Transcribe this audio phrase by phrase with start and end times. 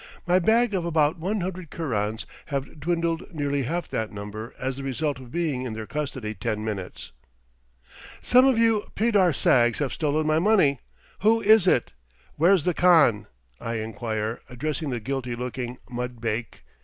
[0.25, 4.83] My bag of about one hundred kerans have dwindled nearly half that number as the
[4.83, 7.11] result of being in their custody ten minutes.
[8.19, 10.79] "Some of you pedar sags have stolen my money;
[11.19, 11.91] who is it?
[12.35, 13.27] where's the khan?"
[13.59, 16.63] I inquire, addressing the guilty looking mud bake.